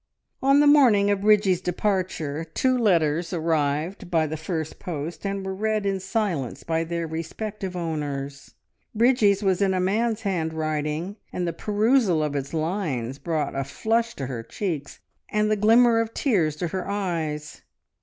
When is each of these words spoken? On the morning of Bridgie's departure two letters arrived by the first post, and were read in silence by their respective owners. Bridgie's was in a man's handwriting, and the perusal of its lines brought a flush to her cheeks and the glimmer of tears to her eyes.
On 0.41 0.61
the 0.61 0.65
morning 0.65 1.11
of 1.11 1.21
Bridgie's 1.21 1.61
departure 1.61 2.43
two 2.43 2.75
letters 2.75 3.33
arrived 3.33 4.09
by 4.09 4.25
the 4.25 4.35
first 4.35 4.79
post, 4.79 5.27
and 5.27 5.45
were 5.45 5.53
read 5.53 5.85
in 5.85 5.99
silence 5.99 6.63
by 6.63 6.83
their 6.83 7.05
respective 7.05 7.75
owners. 7.75 8.55
Bridgie's 8.95 9.43
was 9.43 9.61
in 9.61 9.75
a 9.75 9.79
man's 9.79 10.23
handwriting, 10.23 11.17
and 11.31 11.47
the 11.47 11.53
perusal 11.53 12.23
of 12.23 12.35
its 12.35 12.51
lines 12.51 13.19
brought 13.19 13.53
a 13.55 13.63
flush 13.63 14.15
to 14.15 14.25
her 14.25 14.41
cheeks 14.41 14.99
and 15.29 15.51
the 15.51 15.55
glimmer 15.55 15.99
of 15.99 16.15
tears 16.15 16.55
to 16.55 16.69
her 16.69 16.89
eyes. 16.89 17.61